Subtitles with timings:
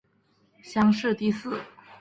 [0.63, 1.61] 乡试第四。